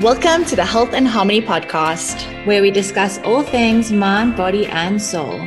Welcome 0.00 0.44
to 0.44 0.54
the 0.54 0.64
Health 0.64 0.92
and 0.92 1.08
Harmony 1.08 1.42
podcast, 1.42 2.22
where 2.46 2.62
we 2.62 2.70
discuss 2.70 3.18
all 3.24 3.42
things 3.42 3.90
mind, 3.90 4.36
body, 4.36 4.64
and 4.66 5.02
soul. 5.02 5.40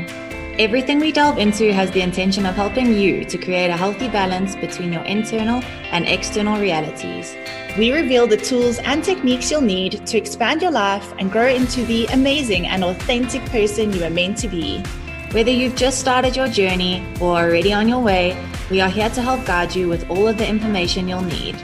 Everything 0.60 1.00
we 1.00 1.14
delve 1.14 1.38
into 1.38 1.72
has 1.72 1.90
the 1.92 2.02
intention 2.02 2.46
of 2.46 2.56
helping 2.56 2.94
you 2.94 3.24
to 3.24 3.38
create 3.38 3.70
a 3.70 3.78
healthy 3.78 4.10
balance 4.10 4.58
between 4.58 4.92
your 4.92 5.04
internal 5.04 5.64
and 5.94 6.06
external 6.06 6.60
realities. 6.60 7.34
We 7.78 7.94
reveal 7.94 8.28
the 8.28 8.36
tools 8.36 8.80
and 8.80 9.02
techniques 9.02 9.50
you'll 9.50 9.62
need 9.62 10.06
to 10.06 10.18
expand 10.18 10.62
your 10.62 10.72
life 10.72 11.14
and 11.18 11.32
grow 11.32 11.48
into 11.48 11.86
the 11.86 12.08
amazing 12.08 12.68
and 12.68 12.84
authentic 12.84 13.46
person 13.46 13.94
you 13.94 14.04
are 14.04 14.10
meant 14.10 14.38
to 14.40 14.50
be. 14.50 14.84
Whether 15.32 15.52
you've 15.52 15.78
just 15.78 16.02
started 16.02 16.36
your 16.36 16.50
journey 16.50 17.06
or 17.22 17.38
already 17.38 17.72
on 17.72 17.88
your 17.88 18.02
way, 18.02 18.36
we 18.70 18.82
are 18.82 18.90
here 18.90 19.10
to 19.12 19.22
help 19.22 19.46
guide 19.46 19.74
you 19.74 19.88
with 19.88 20.10
all 20.10 20.28
of 20.28 20.38
the 20.38 20.46
information 20.46 21.08
you'll 21.08 21.22
need. 21.22 21.56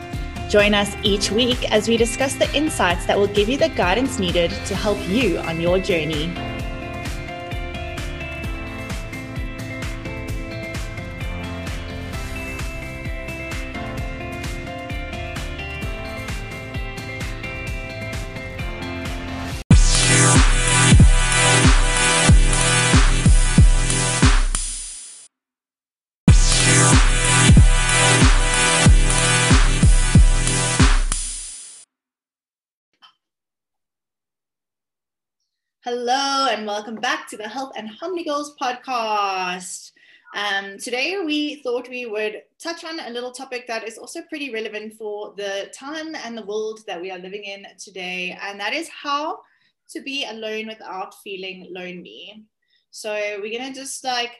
Join 0.50 0.74
us 0.74 0.96
each 1.04 1.30
week 1.30 1.70
as 1.72 1.90
we 1.90 1.98
discuss 1.98 2.36
the 2.36 2.50
insights 2.56 3.06
that 3.06 3.18
will 3.18 3.28
give 3.28 3.50
you 3.50 3.58
the 3.58 3.68
guidance 3.68 4.18
needed 4.18 4.50
to 4.68 4.76
help 4.76 4.98
you 5.10 5.40
on 5.40 5.60
your 5.60 5.78
journey. 5.78 6.32
Hello, 35.90 36.48
and 36.52 36.68
welcome 36.68 36.96
back 36.96 37.30
to 37.30 37.38
the 37.38 37.48
Health 37.48 37.72
and 37.78 37.88
Harmony 37.88 38.26
Goals 38.26 38.58
podcast. 38.62 39.94
Um, 40.36 40.78
today, 40.78 41.22
we 41.26 41.62
thought 41.64 41.88
we 41.88 42.06
would 42.06 42.42
touch 42.62 42.84
on 42.84 43.00
a 43.00 43.10
little 43.10 43.32
topic 43.32 43.68
that 43.68 43.88
is 43.88 43.98
also 43.98 44.20
pretty 44.24 44.52
relevant 44.52 44.96
for 44.96 45.34
the 45.38 45.72
time 45.74 46.14
and 46.14 46.38
the 46.38 46.46
world 46.46 46.82
that 46.88 47.00
we 47.00 47.10
are 47.10 47.18
living 47.18 47.46
in 47.46 47.66
today, 47.80 48.38
and 48.42 48.60
that 48.60 48.74
is 48.74 48.90
how 48.90 49.40
to 49.92 50.02
be 50.02 50.26
alone 50.26 50.68
without 50.68 51.16
feeling 51.24 51.68
lonely. 51.70 52.44
So, 52.92 53.14
we're 53.42 53.58
going 53.58 53.74
to 53.74 53.80
just 53.80 54.04
like, 54.04 54.32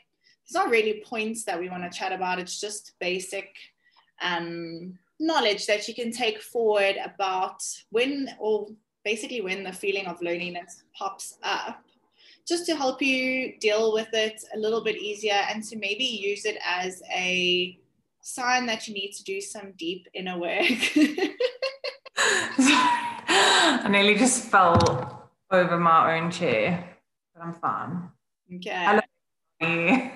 it's 0.44 0.54
not 0.54 0.70
really 0.70 1.02
points 1.06 1.46
that 1.46 1.58
we 1.58 1.70
want 1.70 1.90
to 1.90 1.98
chat 1.98 2.12
about, 2.12 2.40
it's 2.40 2.60
just 2.60 2.92
basic 3.00 3.48
um, 4.22 5.00
knowledge 5.18 5.66
that 5.68 5.88
you 5.88 5.96
can 5.96 6.12
take 6.12 6.42
forward 6.42 6.98
about 7.02 7.64
when 7.90 8.36
or 8.38 8.68
basically 9.08 9.40
when 9.40 9.64
the 9.64 9.72
feeling 9.72 10.06
of 10.06 10.22
loneliness 10.22 10.84
pops 10.94 11.38
up, 11.42 11.82
just 12.46 12.66
to 12.66 12.76
help 12.76 13.02
you 13.02 13.58
deal 13.60 13.94
with 13.94 14.10
it 14.12 14.44
a 14.54 14.60
little 14.60 14.84
bit 14.84 14.98
easier 14.98 15.40
and 15.50 15.64
to 15.64 15.78
maybe 15.78 16.04
use 16.04 16.44
it 16.44 16.58
as 16.66 17.02
a 17.16 17.80
sign 18.22 18.66
that 18.66 18.86
you 18.86 18.94
need 18.94 19.14
to 19.14 19.24
do 19.24 19.40
some 19.40 19.72
deep 19.78 20.08
inner 20.14 20.38
work. 20.38 20.82
I 22.18 23.88
nearly 23.90 24.16
just 24.16 24.44
fell 24.44 25.30
over 25.52 25.78
my 25.80 26.18
own 26.18 26.30
chair, 26.30 26.98
but 27.34 27.44
I'm 27.46 27.54
fine. 27.54 28.10
Okay. 28.56 29.00
Hello. 29.62 30.07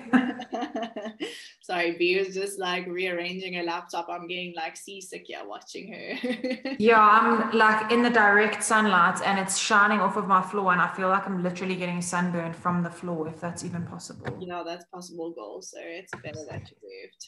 Sorry, 1.72 1.92
B 1.92 2.18
was 2.18 2.34
just 2.34 2.58
like 2.58 2.86
rearranging 2.86 3.54
her 3.54 3.62
laptop. 3.62 4.06
I'm 4.10 4.26
getting 4.26 4.52
like 4.54 4.76
seasick 4.76 5.22
here 5.24 5.40
watching 5.42 5.90
her. 5.90 6.74
yeah, 6.78 7.00
I'm 7.00 7.50
like 7.56 7.90
in 7.90 8.02
the 8.02 8.10
direct 8.10 8.62
sunlight 8.62 9.22
and 9.24 9.38
it's 9.38 9.56
shining 9.56 9.98
off 9.98 10.18
of 10.18 10.28
my 10.28 10.42
floor, 10.42 10.72
and 10.72 10.82
I 10.82 10.88
feel 10.88 11.08
like 11.08 11.26
I'm 11.26 11.42
literally 11.42 11.74
getting 11.76 12.02
sunburned 12.02 12.54
from 12.54 12.82
the 12.82 12.90
floor, 12.90 13.26
if 13.26 13.40
that's 13.40 13.64
even 13.64 13.86
possible. 13.86 14.36
Yeah, 14.38 14.62
that's 14.66 14.84
possible 14.92 15.32
goal. 15.32 15.62
So 15.62 15.78
it's 15.80 16.12
better 16.22 16.44
that 16.50 16.70
you 16.70 16.76
moved. 16.82 17.26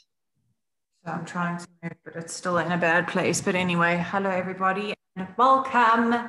So 1.06 1.12
I'm 1.12 1.24
trying 1.24 1.56
to 1.56 1.66
move, 1.82 1.92
but 2.04 2.14
it's 2.14 2.34
still 2.34 2.58
in 2.58 2.70
a 2.70 2.76
bad 2.76 3.08
place. 3.08 3.40
But 3.40 3.54
anyway, 3.54 4.04
hello 4.10 4.28
everybody 4.28 4.92
and 5.16 5.26
welcome. 5.38 6.28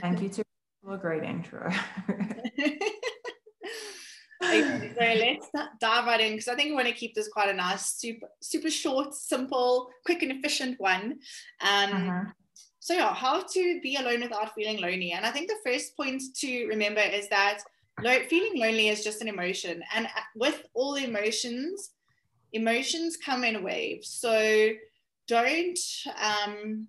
Thank 0.00 0.22
you 0.22 0.30
to 0.30 0.44
for 0.82 0.94
a 0.94 0.98
great 0.98 1.22
intro 1.24 1.70
so 4.50 5.00
let's 5.00 5.48
dive 5.80 6.06
right 6.06 6.20
in 6.20 6.32
because 6.32 6.48
I 6.48 6.54
think 6.54 6.70
we 6.70 6.74
want 6.74 6.88
to 6.88 6.94
keep 6.94 7.14
this 7.14 7.28
quite 7.28 7.48
a 7.48 7.54
nice, 7.54 7.86
super, 7.94 8.28
super 8.40 8.70
short, 8.70 9.14
simple, 9.14 9.90
quick, 10.04 10.22
and 10.22 10.32
efficient 10.32 10.80
one. 10.80 11.18
Um, 11.60 11.92
uh-huh. 11.92 12.24
So 12.80 12.94
yeah, 12.94 13.14
how 13.14 13.42
to 13.42 13.80
be 13.82 13.96
alone 13.96 14.22
without 14.22 14.54
feeling 14.54 14.80
lonely. 14.80 15.12
And 15.12 15.26
I 15.26 15.30
think 15.30 15.48
the 15.48 15.70
first 15.70 15.96
point 15.96 16.22
to 16.36 16.66
remember 16.66 17.00
is 17.00 17.28
that 17.28 17.60
lo- 18.02 18.24
feeling 18.28 18.58
lonely 18.58 18.88
is 18.88 19.04
just 19.04 19.20
an 19.20 19.28
emotion, 19.28 19.82
and 19.94 20.06
uh, 20.06 20.20
with 20.34 20.62
all 20.74 20.94
emotions, 20.94 21.90
emotions 22.52 23.16
come 23.16 23.44
in 23.44 23.62
waves. 23.62 24.08
So 24.08 24.70
don't 25.28 25.78
um, 26.20 26.88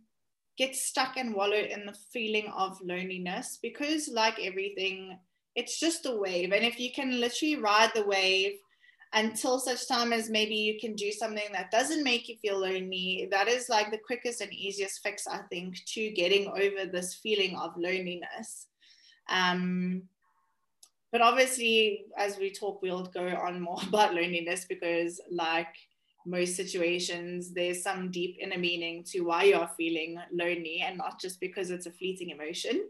get 0.58 0.76
stuck 0.76 1.18
and 1.18 1.34
wallow 1.34 1.58
in 1.58 1.86
the 1.86 1.96
feeling 2.14 2.48
of 2.56 2.80
loneliness 2.82 3.60
because, 3.62 4.08
like 4.08 4.40
everything 4.40 5.20
it's 5.56 5.80
just 5.80 6.06
a 6.06 6.16
wave. 6.16 6.52
And 6.52 6.66
if 6.66 6.80
you 6.80 6.92
can 6.92 7.20
literally 7.20 7.58
ride 7.58 7.92
the 7.94 8.06
wave 8.06 8.54
until 9.14 9.60
such 9.60 9.88
time 9.88 10.14
as 10.14 10.30
maybe 10.30 10.56
you 10.56 10.80
can 10.80 10.96
do 10.96 11.12
something 11.12 11.52
that 11.52 11.72
doesn't 11.72 12.04
make 12.04 12.30
you 12.30 12.38
feel 12.38 12.60
lonely, 12.60 13.28
that 13.32 13.48
is 13.48 13.68
like 13.68 13.92
the 13.92 13.98
quickest 13.98 14.42
and 14.42 14.54
easiest 14.54 15.04
fix, 15.04 15.28
I 15.28 15.40
think, 15.50 15.84
to 15.94 16.12
getting 16.12 16.48
over 16.48 16.90
this 16.90 17.16
feeling 17.16 17.58
of 17.58 17.76
loneliness. 17.78 18.68
Um, 19.30 20.04
but 21.12 21.22
obviously, 21.22 22.06
as 22.18 22.38
we 22.38 22.52
talk, 22.52 22.82
we'll 22.82 23.04
go 23.04 23.28
on 23.28 23.60
more 23.60 23.80
about 23.88 24.14
loneliness 24.14 24.66
because, 24.68 25.20
like 25.30 25.76
most 26.26 26.56
situations, 26.56 27.52
there's 27.52 27.84
some 27.84 28.12
deep 28.12 28.38
inner 28.40 28.58
meaning 28.58 29.04
to 29.04 29.22
why 29.22 29.44
you're 29.44 29.70
feeling 29.76 30.18
lonely 30.32 30.82
and 30.86 30.98
not 30.98 31.20
just 31.20 31.42
because 31.42 31.70
it's 31.70 31.88
a 31.88 31.92
fleeting 31.92 32.30
emotion. 32.30 32.88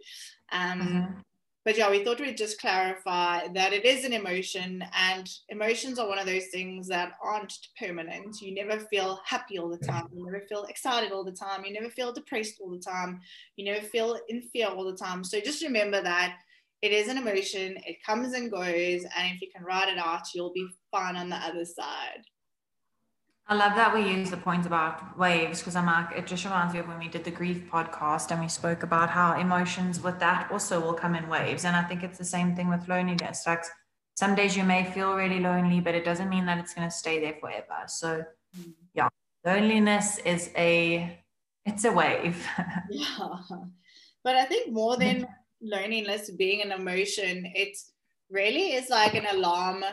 Um, 0.52 0.80
mm-hmm 0.80 1.20
but 1.64 1.78
yeah, 1.78 1.92
we 1.92 2.04
thought 2.04 2.20
we'd 2.20 2.38
just 2.38 2.60
clarify 2.60 3.48
that 3.50 3.74
it 3.74 3.86
is 3.86 4.04
an 4.04 4.14
emotion, 4.14 4.84
and 4.98 5.30
emotions 5.50 6.00
are 6.00 6.08
one 6.08 6.18
of 6.18 6.26
those 6.26 6.48
things 6.48 6.88
that 6.88 7.14
aren't 7.24 7.54
permanent. 7.80 8.42
You 8.42 8.56
never 8.56 8.80
feel 8.86 9.20
happy 9.26 9.60
all 9.60 9.70
the 9.70 9.78
time. 9.78 10.08
You 10.14 10.26
never 10.26 10.44
feel 10.50 10.64
excited 10.64 11.12
all 11.12 11.24
the 11.24 11.32
time. 11.32 11.64
You 11.64 11.74
never 11.74 11.90
feel 11.90 12.14
depressed 12.14 12.56
all 12.62 12.72
the 12.72 12.80
time. 12.80 13.22
You 13.58 13.66
never 13.66 13.86
feel 13.86 14.20
in 14.28 14.42
fear 14.54 14.68
all 14.68 14.86
the 14.86 14.98
time. 14.98 15.24
So 15.24 15.40
just 15.40 15.64
remember 15.64 16.02
that 16.02 16.38
it 16.82 16.92
is 16.92 17.10
an 17.10 17.18
emotion, 17.18 17.78
it 17.86 18.04
comes 18.04 18.34
and 18.34 18.50
goes, 18.50 19.04
and 19.16 19.36
if 19.36 19.42
you 19.42 19.50
can 19.56 19.64
ride 19.64 19.90
it 19.90 20.00
out, 20.00 20.24
you'll 20.34 20.54
be 20.54 20.68
fine 20.90 21.16
on 21.16 21.30
the 21.30 21.36
other 21.36 21.64
side. 21.64 22.24
I 23.48 23.56
love 23.56 23.76
that 23.76 23.94
we 23.94 24.08
use 24.08 24.30
the 24.30 24.38
point 24.38 24.66
about 24.66 25.18
waves 25.18 25.60
because 25.60 25.76
I'm 25.76 25.86
like, 25.86 26.18
it 26.18 26.26
just 26.26 26.46
reminds 26.46 26.74
me 26.74 26.80
of 26.80 26.88
when 26.88 27.00
we 27.00 27.10
did 27.10 27.24
the 27.24 27.32
grief 27.32 27.70
podcast 27.70 28.32
and 28.32 28.40
we 28.40 28.48
spoke 28.48 28.84
about 28.84 29.10
how 29.10 29.38
emotions 29.38 30.02
with 30.02 30.20
that 30.20 30.50
also 30.52 30.80
will 30.80 30.94
come 30.94 31.16
in 31.16 31.28
waves. 31.28 31.66
And 31.66 31.76
I 31.76 31.84
think 31.84 32.02
it's 32.02 32.18
the 32.18 32.26
same 32.26 32.56
thing 32.56 32.70
with 32.70 32.88
loneliness. 32.88 33.44
Like 33.46 33.66
some 34.16 34.36
days 34.36 34.56
you 34.56 34.64
may 34.64 34.86
feel 34.86 35.16
really 35.16 35.40
lonely, 35.40 35.82
but 35.82 35.96
it 35.96 36.06
doesn't 36.06 36.30
mean 36.30 36.46
that 36.46 36.60
it's 36.60 36.74
going 36.74 36.88
to 36.88 36.96
stay 36.96 37.20
there 37.20 37.36
forever. 37.42 37.88
So, 37.88 38.24
mm. 38.58 38.74
yeah, 38.94 39.10
loneliness 39.46 40.20
is 40.20 40.50
a 40.56 41.20
it's 41.66 41.84
a 41.84 41.92
wave. 41.92 42.46
yeah. 42.90 43.38
But 44.24 44.36
I 44.36 44.46
think 44.46 44.72
more 44.72 44.98
than 44.98 45.28
loneliness 45.62 46.30
being 46.32 46.62
an 46.62 46.72
emotion, 46.72 47.52
it 47.56 47.78
really 48.30 48.74
is 48.74 48.90
like 48.90 49.14
an 49.14 49.26
alarm 49.30 49.84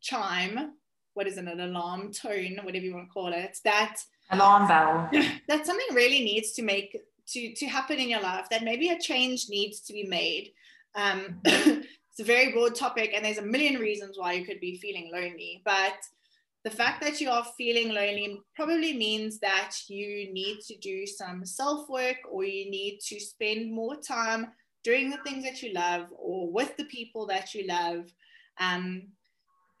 chime 0.00 0.74
what 1.18 1.26
is 1.26 1.36
it, 1.36 1.48
an 1.48 1.60
alarm 1.60 2.12
tone, 2.12 2.60
whatever 2.62 2.84
you 2.84 2.94
want 2.94 3.08
to 3.08 3.12
call 3.12 3.32
it, 3.32 3.58
that 3.64 3.96
alarm 4.30 4.68
bell. 4.68 5.10
that 5.48 5.66
something 5.66 5.92
really 5.92 6.22
needs 6.22 6.52
to 6.52 6.62
make 6.62 6.96
to 7.32 7.54
to 7.56 7.66
happen 7.66 7.98
in 7.98 8.08
your 8.08 8.22
life. 8.22 8.46
That 8.50 8.62
maybe 8.62 8.90
a 8.90 9.00
change 9.00 9.46
needs 9.48 9.80
to 9.80 9.92
be 9.92 10.04
made. 10.04 10.52
Um, 10.94 11.40
it's 11.44 12.20
a 12.20 12.24
very 12.24 12.52
broad 12.52 12.76
topic, 12.76 13.10
and 13.14 13.24
there's 13.24 13.38
a 13.38 13.52
million 13.54 13.80
reasons 13.80 14.16
why 14.16 14.34
you 14.34 14.46
could 14.46 14.60
be 14.60 14.78
feeling 14.78 15.10
lonely, 15.12 15.60
but 15.64 15.98
the 16.64 16.70
fact 16.70 17.02
that 17.02 17.20
you 17.20 17.30
are 17.30 17.46
feeling 17.56 17.88
lonely 17.88 18.40
probably 18.54 18.96
means 18.96 19.40
that 19.40 19.72
you 19.88 20.32
need 20.32 20.60
to 20.68 20.76
do 20.78 21.04
some 21.04 21.44
self 21.44 21.88
work 21.88 22.18
or 22.30 22.44
you 22.44 22.70
need 22.70 23.00
to 23.08 23.18
spend 23.18 23.72
more 23.72 23.96
time 23.96 24.52
doing 24.84 25.10
the 25.10 25.18
things 25.18 25.42
that 25.44 25.62
you 25.62 25.72
love 25.72 26.12
or 26.16 26.52
with 26.52 26.76
the 26.76 26.84
people 26.84 27.26
that 27.26 27.54
you 27.54 27.66
love. 27.66 28.04
Um, 28.60 29.08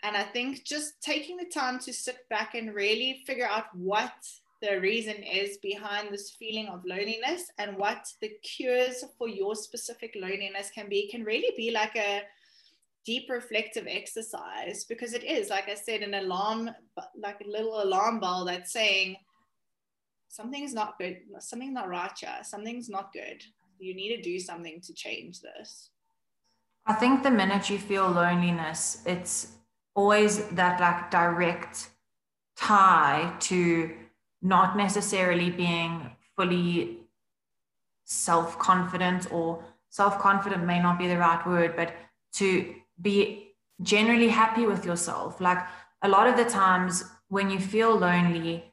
and 0.02 0.16
I 0.16 0.22
think 0.22 0.64
just 0.64 1.00
taking 1.00 1.36
the 1.36 1.44
time 1.44 1.78
to 1.80 1.92
sit 1.92 2.28
back 2.28 2.54
and 2.54 2.74
really 2.74 3.22
figure 3.26 3.48
out 3.48 3.74
what 3.74 4.12
the 4.60 4.80
reason 4.80 5.16
is 5.22 5.58
behind 5.58 6.12
this 6.12 6.30
feeling 6.30 6.68
of 6.68 6.84
loneliness 6.84 7.50
and 7.58 7.76
what 7.76 8.06
the 8.20 8.30
cures 8.42 9.04
for 9.16 9.28
your 9.28 9.54
specific 9.54 10.14
loneliness 10.16 10.70
can 10.74 10.88
be 10.88 11.08
can 11.08 11.22
really 11.22 11.54
be 11.56 11.70
like 11.70 11.94
a 11.96 12.22
deep 13.06 13.30
reflective 13.30 13.86
exercise 13.88 14.84
because 14.84 15.14
it 15.14 15.22
is 15.22 15.48
like 15.48 15.68
i 15.68 15.74
said 15.74 16.02
an 16.02 16.14
alarm 16.14 16.68
like 17.16 17.40
a 17.40 17.48
little 17.48 17.80
alarm 17.82 18.18
bell 18.18 18.44
that's 18.44 18.72
saying 18.72 19.16
something's 20.28 20.74
not 20.74 20.98
good, 20.98 21.18
something's 21.40 21.74
not 21.74 21.88
right 21.88 22.18
something's 22.42 22.88
not 22.88 23.12
good. 23.12 23.42
You 23.78 23.94
need 23.94 24.16
to 24.16 24.22
do 24.22 24.38
something 24.38 24.80
to 24.82 24.92
change 24.92 25.40
this. 25.40 25.90
I 26.86 26.94
think 26.94 27.22
the 27.22 27.30
minute 27.30 27.70
you 27.70 27.78
feel 27.78 28.08
loneliness, 28.08 29.02
it's 29.06 29.57
always 29.98 30.46
that 30.60 30.80
like 30.80 31.10
direct 31.10 31.90
tie 32.56 33.34
to 33.40 33.90
not 34.40 34.76
necessarily 34.76 35.50
being 35.50 35.92
fully 36.36 36.98
self 38.04 38.56
confident 38.60 39.22
or 39.32 39.64
self 39.90 40.14
confident 40.20 40.64
may 40.64 40.80
not 40.80 41.00
be 41.00 41.08
the 41.08 41.18
right 41.18 41.44
word, 41.44 41.74
but 41.74 41.92
to 42.34 42.74
be 43.02 43.48
generally 43.82 44.28
happy 44.28 44.66
with 44.66 44.84
yourself. 44.84 45.40
Like 45.40 45.58
a 46.02 46.08
lot 46.08 46.28
of 46.28 46.36
the 46.36 46.44
times 46.44 47.04
when 47.28 47.50
you 47.50 47.58
feel 47.58 47.96
lonely, 47.96 48.72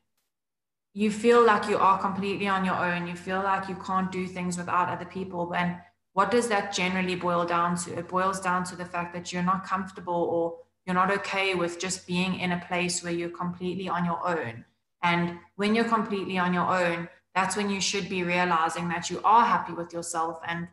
you 0.94 1.10
feel 1.10 1.44
like 1.44 1.68
you 1.68 1.77
are 1.80 1.98
completely 1.98 2.48
on 2.48 2.63
your 2.63 2.80
own. 2.89 3.07
You 3.07 3.16
feel 3.16 3.42
like 3.42 3.68
you 3.68 3.77
can't 3.88 4.12
do 4.12 4.27
things 4.27 4.60
without 4.60 4.89
other 4.89 5.10
people. 5.18 5.56
And 5.56 5.77
what 6.13 6.30
does 6.30 6.48
that 6.50 6.72
generally 6.72 7.16
boil 7.16 7.45
down 7.45 7.77
to? 7.77 7.98
It 7.98 8.07
boils 8.07 8.39
down 8.39 8.63
to 8.66 8.75
the 8.75 8.86
fact 8.86 9.12
that 9.16 9.33
you're 9.33 9.50
not 9.51 9.66
comfortable 9.66 10.22
or 10.36 10.65
you're 10.86 10.94
not 10.96 11.12
okay 11.12 11.56
with 11.56 11.80
just 11.80 12.06
being 12.06 12.40
in 12.40 12.52
a 12.52 12.64
place 12.68 13.04
where 13.04 13.14
you're 13.14 13.30
completely 13.30 13.90
on 13.90 14.06
your 14.06 14.26
own. 14.28 14.66
And 15.02 15.40
when 15.56 15.76
you're 15.76 15.86
completely 15.86 16.38
on 16.38 16.54
your 16.54 16.68
own, 16.68 17.10
that's 17.34 17.58
when 17.58 17.70
you 17.70 17.82
should 17.82 18.08
be 18.08 18.24
realizing 18.24 18.88
that 18.90 19.10
you 19.10 19.20
are 19.24 19.46
happy 19.46 19.74
with 19.74 19.94
yourself 19.94 20.40
and 20.48 20.68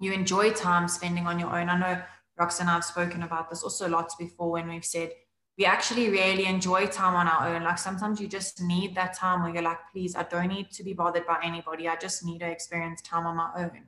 you 0.00 0.12
enjoy 0.12 0.52
time 0.52 0.88
spending 0.88 1.26
on 1.26 1.38
your 1.38 1.48
own. 1.48 1.68
I 1.68 1.78
know 1.78 2.02
Roxanne 2.38 2.64
and 2.64 2.70
I 2.70 2.74
have 2.74 2.84
spoken 2.84 3.22
about 3.22 3.50
this 3.50 3.62
also 3.62 3.88
lots 3.88 4.14
before 4.14 4.52
when 4.52 4.68
we've 4.68 4.84
said 4.84 5.12
we 5.58 5.66
actually 5.66 6.08
really 6.08 6.46
enjoy 6.46 6.86
time 6.86 7.14
on 7.14 7.28
our 7.28 7.54
own. 7.54 7.62
Like 7.62 7.78
sometimes 7.78 8.20
you 8.20 8.26
just 8.26 8.62
need 8.62 8.94
that 8.94 9.14
time 9.14 9.42
where 9.42 9.52
you're 9.52 9.62
like, 9.62 9.78
please, 9.92 10.16
I 10.16 10.22
don't 10.22 10.48
need 10.48 10.70
to 10.72 10.82
be 10.82 10.94
bothered 10.94 11.26
by 11.26 11.38
anybody. 11.42 11.88
I 11.88 11.96
just 11.96 12.24
need 12.24 12.38
to 12.38 12.50
experience 12.50 13.02
time 13.02 13.26
on 13.26 13.36
my 13.36 13.50
own. 13.56 13.82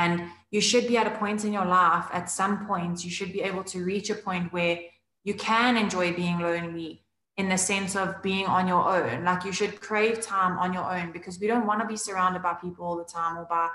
And 0.00 0.30
you 0.50 0.62
should 0.62 0.86
be 0.88 0.96
at 0.96 1.06
a 1.06 1.18
point 1.22 1.44
in 1.44 1.52
your 1.52 1.66
life, 1.66 2.06
at 2.10 2.30
some 2.30 2.66
point, 2.66 3.04
you 3.04 3.10
should 3.10 3.32
be 3.34 3.42
able 3.42 3.64
to 3.64 3.84
reach 3.84 4.08
a 4.08 4.14
point 4.14 4.50
where 4.50 4.78
you 5.24 5.34
can 5.34 5.76
enjoy 5.76 6.14
being 6.14 6.38
lonely 6.38 7.04
in 7.36 7.50
the 7.50 7.58
sense 7.58 7.94
of 7.96 8.22
being 8.22 8.46
on 8.46 8.66
your 8.66 8.84
own. 8.96 9.24
Like 9.24 9.44
you 9.44 9.52
should 9.52 9.82
crave 9.88 10.22
time 10.22 10.58
on 10.58 10.72
your 10.72 10.86
own 10.96 11.12
because 11.12 11.38
we 11.38 11.46
don't 11.46 11.66
want 11.66 11.82
to 11.82 11.86
be 11.86 11.98
surrounded 11.98 12.42
by 12.42 12.54
people 12.54 12.86
all 12.86 12.96
the 12.96 13.04
time 13.04 13.36
or 13.36 13.44
by 13.44 13.68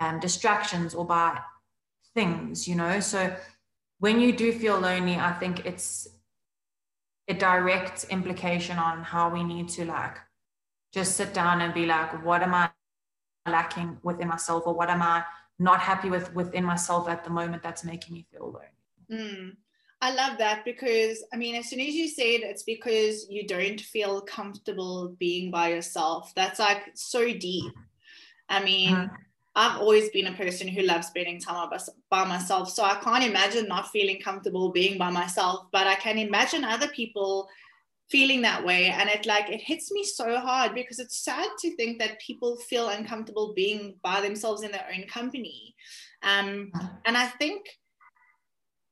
um, 0.00 0.18
distractions 0.18 0.94
or 0.94 1.04
by 1.06 1.38
things, 2.12 2.66
you 2.66 2.74
know? 2.74 2.98
So 2.98 3.20
when 4.00 4.20
you 4.20 4.32
do 4.32 4.52
feel 4.52 4.80
lonely, 4.80 5.14
I 5.14 5.32
think 5.32 5.64
it's 5.64 6.08
a 7.28 7.34
direct 7.34 8.04
implication 8.10 8.78
on 8.78 9.04
how 9.04 9.30
we 9.30 9.44
need 9.44 9.68
to 9.76 9.84
like 9.84 10.16
just 10.92 11.16
sit 11.16 11.32
down 11.32 11.60
and 11.60 11.72
be 11.72 11.86
like, 11.86 12.24
what 12.24 12.42
am 12.42 12.54
I 12.54 12.70
lacking 13.46 13.98
within 14.02 14.26
myself 14.26 14.64
or 14.66 14.74
what 14.74 14.90
am 14.90 15.02
I 15.02 15.22
not 15.58 15.80
happy 15.80 16.10
with 16.10 16.34
within 16.34 16.64
myself 16.64 17.08
at 17.08 17.24
the 17.24 17.30
moment 17.30 17.62
that's 17.62 17.84
making 17.84 18.14
me 18.14 18.26
feel 18.30 18.52
lonely? 18.52 19.24
Mm. 19.24 19.56
I 20.00 20.14
love 20.14 20.38
that 20.38 20.64
because 20.64 21.24
I 21.32 21.36
mean, 21.36 21.56
as 21.56 21.68
soon 21.68 21.80
as 21.80 21.94
you 21.94 22.08
said 22.08 22.40
it's 22.42 22.62
because 22.62 23.26
you 23.28 23.46
don't 23.46 23.80
feel 23.80 24.20
comfortable 24.20 25.16
being 25.18 25.50
by 25.50 25.70
yourself, 25.70 26.32
that's 26.34 26.60
like 26.60 26.90
so 26.94 27.32
deep. 27.32 27.72
I 28.48 28.62
mean, 28.62 28.94
mm-hmm. 28.94 29.14
I've 29.56 29.80
always 29.80 30.08
been 30.10 30.28
a 30.28 30.32
person 30.34 30.68
who 30.68 30.82
loves 30.82 31.08
spending 31.08 31.40
time 31.40 31.68
by 32.10 32.24
myself. 32.24 32.70
So 32.70 32.84
I 32.84 32.94
can't 33.02 33.24
imagine 33.24 33.66
not 33.66 33.88
feeling 33.88 34.20
comfortable 34.20 34.70
being 34.70 34.98
by 34.98 35.10
myself, 35.10 35.66
but 35.72 35.88
I 35.88 35.96
can 35.96 36.16
imagine 36.16 36.64
other 36.64 36.88
people 36.88 37.48
feeling 38.10 38.42
that 38.42 38.64
way. 38.64 38.86
And 38.86 39.08
it 39.08 39.26
like, 39.26 39.50
it 39.50 39.60
hits 39.60 39.90
me 39.92 40.02
so 40.02 40.38
hard 40.38 40.74
because 40.74 40.98
it's 40.98 41.24
sad 41.24 41.48
to 41.60 41.76
think 41.76 41.98
that 41.98 42.20
people 42.20 42.56
feel 42.56 42.88
uncomfortable 42.88 43.52
being 43.54 43.96
by 44.02 44.20
themselves 44.20 44.62
in 44.62 44.72
their 44.72 44.86
own 44.94 45.06
company. 45.06 45.74
Um, 46.22 46.72
and 47.04 47.16
I 47.16 47.26
think 47.26 47.66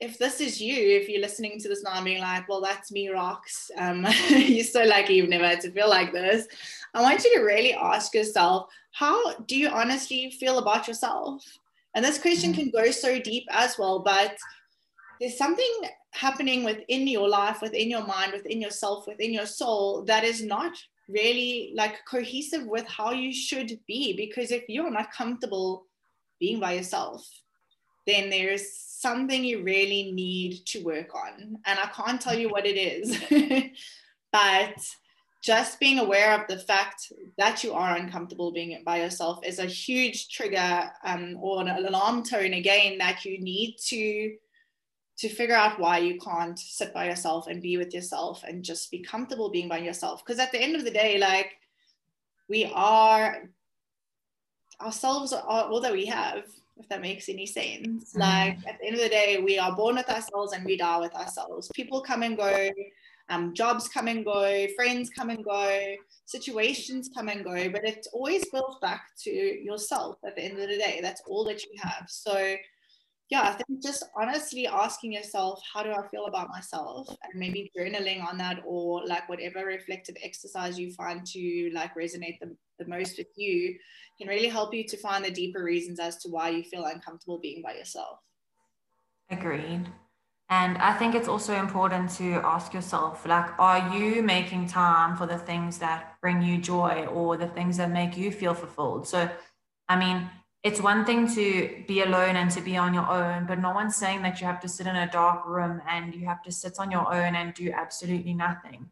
if 0.01 0.19
this 0.19 0.41
is 0.41 0.61
you, 0.61 0.75
if 0.75 1.09
you're 1.09 1.23
listening 1.23 1.59
to 1.59 1.69
this 1.69 1.83
now 1.83 1.95
and 1.95 2.05
being 2.05 2.21
like, 2.21 2.49
well, 2.49 2.61
that's 2.61 2.93
me, 2.93 3.09
Rocks, 3.09 3.71
um, 3.79 4.07
you're 4.29 4.65
so 4.65 4.85
lucky 4.85 5.15
you've 5.15 5.31
never 5.31 5.47
had 5.47 5.61
to 5.63 5.73
feel 5.73 5.89
like 5.89 6.13
this. 6.13 6.47
I 6.93 7.01
want 7.01 7.25
you 7.25 7.35
to 7.37 7.43
really 7.43 7.73
ask 7.73 8.15
yourself, 8.15 8.71
how 8.93 9.35
do 9.41 9.57
you 9.57 9.69
honestly 9.69 10.31
feel 10.31 10.59
about 10.59 10.87
yourself? 10.87 11.43
And 11.95 12.05
this 12.05 12.19
question 12.19 12.53
mm-hmm. 12.53 12.71
can 12.71 12.85
go 12.85 12.91
so 12.91 13.19
deep 13.19 13.45
as 13.51 13.79
well, 13.79 14.01
but 14.01 14.37
there's 15.21 15.39
something 15.39 15.81
happening 16.13 16.65
within 16.65 17.07
your 17.07 17.29
life, 17.29 17.61
within 17.63 17.91
your 17.91 18.07
mind, 18.07 18.33
within 18.33 18.61
yourself, 18.61 19.07
within 19.07 19.33
your 19.33 19.47
soul 19.47 20.03
that 20.05 20.25
is 20.25 20.43
not 20.43 20.73
really 21.09 21.73
like 21.75 22.05
cohesive 22.05 22.67
with 22.67 22.87
how 22.87 23.13
you 23.13 23.33
should 23.33 23.79
be. 23.87 24.15
Because 24.17 24.51
if 24.51 24.65
you're 24.69 24.91
not 24.91 25.13
comfortable 25.13 25.87
being 26.41 26.61
by 26.61 26.73
yourself, 26.73 27.29
then 28.07 28.31
there's 28.31 28.73
something 28.73 29.45
you 29.45 29.63
really 29.63 30.13
need 30.13 30.65
to 30.67 30.83
work 30.83 31.15
on. 31.15 31.59
And 31.67 31.79
I 31.79 31.89
can't 31.95 32.21
tell 32.21 32.39
you 32.39 32.49
what 32.49 32.67
it 32.67 32.77
is, 32.77 33.21
but 34.33 34.77
just 35.43 35.79
being 35.79 35.99
aware 35.99 36.35
of 36.35 36.49
the 36.49 36.59
fact 36.59 37.13
that 37.39 37.63
you 37.63 37.73
are 37.73 37.97
uncomfortable 37.97 38.51
being 38.51 38.83
by 38.85 39.01
yourself 39.01 39.39
is 39.45 39.59
a 39.59 39.67
huge 39.67 40.29
trigger 40.29 40.91
um, 41.05 41.37
or 41.41 41.61
an 41.61 41.69
alarm 41.69 42.25
tone 42.25 42.55
again 42.55 42.99
that 42.99 43.25
you 43.25 43.39
need 43.41 43.77
to 43.87 44.35
to 45.19 45.29
figure 45.29 45.55
out 45.55 45.81
why 45.81 45.99
you 45.99 46.19
can't 46.21 46.59
sit 46.59 46.93
by 46.93 47.07
yourself 47.07 47.47
and 47.47 47.63
be 47.63 47.77
with 47.77 47.95
yourself 47.95 48.45
and 48.45 48.63
just 48.63 48.91
be 48.91 48.99
comfortable 48.99 49.51
being 49.51 49.69
by 49.69 49.79
yourself 49.79 50.23
because 50.25 50.39
at 50.39 50.53
the 50.53 50.61
end 50.61 50.77
of 50.77 50.85
the 50.85 50.91
day 50.91 51.19
like 51.19 51.53
we 52.49 52.71
are 52.75 53.49
ourselves 54.81 55.33
are 55.33 55.43
all 55.43 55.81
that 55.81 55.93
we 55.93 56.05
have 56.05 56.45
if 56.77 56.89
that 56.89 57.01
makes 57.01 57.29
any 57.29 57.47
sense. 57.47 58.13
Mm. 58.13 58.21
Like 58.21 58.59
at 58.67 58.79
the 58.79 58.87
end 58.87 58.97
of 58.97 59.03
the 59.03 59.09
day, 59.09 59.41
we 59.43 59.59
are 59.59 59.75
born 59.75 59.97
with 59.97 60.09
ourselves 60.09 60.53
and 60.53 60.65
we 60.65 60.77
die 60.77 60.99
with 60.99 61.15
ourselves. 61.15 61.71
People 61.75 62.01
come 62.01 62.23
and 62.23 62.37
go, 62.37 62.71
um, 63.29 63.55
jobs 63.55 63.89
come 63.89 64.09
and 64.09 64.25
go, 64.25 64.67
friends 64.77 65.11
come 65.11 65.31
and 65.31 65.45
go, 65.45 65.95
situations 66.27 67.11
come 67.15 67.29
and 67.29 67.45
go, 67.45 67.69
but 67.71 67.85
it's 67.85 68.09
always 68.09 68.49
built 68.51 68.81
back 68.81 69.09
to 69.23 69.31
yourself 69.31 70.19
at 70.25 70.37
the 70.37 70.43
end 70.43 70.59
of 70.59 70.69
the 70.69 70.77
day. 70.77 71.01
That's 71.03 71.23
all 71.27 71.45
that 71.45 71.65
you 71.65 71.71
have. 71.81 72.07
So 72.09 72.57
yeah, 73.29 73.43
I 73.43 73.53
think 73.53 73.83
just 73.83 74.05
honestly 74.17 74.69
asking 74.69 75.13
yourself, 75.13 75.61
how 75.73 75.83
do 75.83 75.91
I 75.91 76.07
feel 76.09 76.27
about 76.27 76.49
myself? 76.49 77.09
And 77.09 77.33
maybe 77.35 77.73
journaling 77.77 78.25
on 78.25 78.39
that 78.39 78.63
or 78.65 79.05
like 79.05 79.29
whatever 79.29 79.67
reflective 79.67 80.17
exercise 80.23 80.79
you 80.79 80.93
find 80.93 81.27
to 81.27 81.71
like 81.75 81.95
resonate 81.97 82.39
the, 82.41 82.57
the 82.79 82.87
most 82.87 83.19
with 83.19 83.27
you 83.37 83.77
can 84.19 84.29
really 84.29 84.49
help 84.49 84.73
you 84.73 84.85
to 84.85 84.97
find 84.97 85.25
the 85.25 85.31
deeper 85.31 85.63
reasons 85.63 85.99
as 85.99 86.19
to 86.19 86.29
why 86.29 86.51
you 86.51 86.63
feel 86.63 86.85
uncomfortable 86.85 87.39
being 87.39 87.63
by 87.63 87.75
yourself. 87.75 88.21
Agreed. 89.29 89.87
And 90.49 90.79
I 90.79 90.93
think 90.93 91.17
it's 91.17 91.27
also 91.27 91.55
important 91.55 92.11
to 92.19 92.35
ask 92.35 92.73
yourself, 92.73 93.27
like, 93.27 93.59
are 93.59 93.93
you 93.97 94.23
making 94.23 94.69
time 94.69 95.17
for 95.17 95.27
the 95.27 95.39
things 95.39 95.79
that 95.79 96.15
bring 96.23 96.41
you 96.41 96.59
joy 96.59 97.07
or 97.07 97.37
the 97.37 97.49
things 97.49 97.77
that 97.79 97.91
make 97.91 98.17
you 98.17 98.31
feel 98.31 98.55
fulfilled? 98.55 99.09
So, 99.09 99.29
I 99.89 99.99
mean, 99.99 100.31
it's 100.67 100.81
one 100.81 101.05
thing 101.05 101.33
to 101.33 101.85
be 101.87 102.01
alone 102.01 102.35
and 102.35 102.51
to 102.51 102.61
be 102.61 102.77
on 102.77 102.93
your 102.93 103.09
own, 103.09 103.47
but 103.47 103.61
no 103.61 103.71
one's 103.71 103.95
saying 103.95 104.23
that 104.23 104.41
you 104.41 104.49
have 104.49 104.59
to 104.59 104.69
sit 104.69 104.89
in 104.89 104.97
a 104.97 105.09
dark 105.09 105.47
room 105.47 105.81
and 105.89 106.13
you 106.13 106.27
have 106.27 106.43
to 106.43 106.51
sit 106.51 106.81
on 106.81 106.91
your 106.91 107.07
own 107.15 107.37
and 107.37 107.55
do 107.55 107.71
absolutely 107.71 108.35
nothing. 108.35 108.91